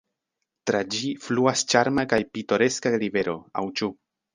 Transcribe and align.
Tra 0.69 0.81
ĝi 0.95 1.11
fluas 1.27 1.63
ĉarma 1.75 2.09
kaj 2.15 2.21
pitoreska 2.33 2.97
rivero– 3.07 3.41
aŭ 3.63 3.69
ĉu? 3.81 3.97